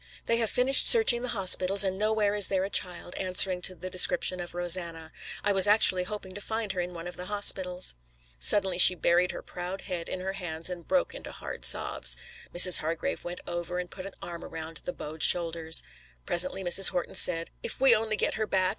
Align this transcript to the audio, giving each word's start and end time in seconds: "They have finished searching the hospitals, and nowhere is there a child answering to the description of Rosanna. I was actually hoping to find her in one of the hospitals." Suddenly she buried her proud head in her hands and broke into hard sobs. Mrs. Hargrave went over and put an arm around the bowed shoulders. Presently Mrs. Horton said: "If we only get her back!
"They 0.25 0.37
have 0.37 0.49
finished 0.49 0.87
searching 0.87 1.21
the 1.21 1.27
hospitals, 1.37 1.83
and 1.83 1.95
nowhere 1.99 2.33
is 2.33 2.47
there 2.47 2.63
a 2.63 2.71
child 2.71 3.13
answering 3.19 3.61
to 3.61 3.75
the 3.75 3.91
description 3.91 4.39
of 4.39 4.55
Rosanna. 4.55 5.11
I 5.43 5.51
was 5.51 5.67
actually 5.67 6.05
hoping 6.05 6.33
to 6.33 6.41
find 6.41 6.71
her 6.71 6.81
in 6.81 6.95
one 6.95 7.05
of 7.05 7.17
the 7.17 7.25
hospitals." 7.25 7.93
Suddenly 8.39 8.79
she 8.79 8.95
buried 8.95 9.29
her 9.29 9.43
proud 9.43 9.81
head 9.81 10.09
in 10.09 10.19
her 10.19 10.33
hands 10.33 10.71
and 10.71 10.87
broke 10.87 11.13
into 11.13 11.31
hard 11.31 11.65
sobs. 11.65 12.17
Mrs. 12.51 12.79
Hargrave 12.79 13.23
went 13.23 13.41
over 13.45 13.77
and 13.77 13.91
put 13.91 14.07
an 14.07 14.15
arm 14.23 14.43
around 14.43 14.77
the 14.77 14.91
bowed 14.91 15.21
shoulders. 15.21 15.83
Presently 16.25 16.63
Mrs. 16.63 16.89
Horton 16.89 17.13
said: 17.13 17.51
"If 17.61 17.79
we 17.79 17.93
only 17.93 18.15
get 18.15 18.33
her 18.33 18.47
back! 18.47 18.69